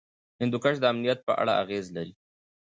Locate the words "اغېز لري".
1.63-2.13